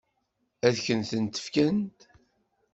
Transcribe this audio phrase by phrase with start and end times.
[0.67, 1.99] Ad kent-ten-fkent?